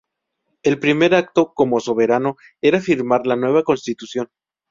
[0.63, 4.29] El primer acto como soberano era firmar la nueva constitución.